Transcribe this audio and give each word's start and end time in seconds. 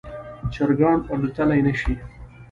چرګان 0.53 0.99
الوتلی 1.11 1.59
نشي 1.67 1.93